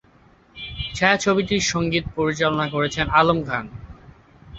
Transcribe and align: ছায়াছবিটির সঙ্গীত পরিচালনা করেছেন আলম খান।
ছায়াছবিটির 0.95 1.63
সঙ্গীত 1.71 2.05
পরিচালনা 2.17 2.65
করেছেন 2.69 3.05
আলম 3.19 3.39
খান। 3.47 3.65